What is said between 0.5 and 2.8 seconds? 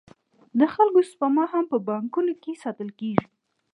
د خلکو سپما هم په بانکونو کې